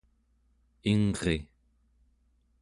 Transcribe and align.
ingri 0.91 1.37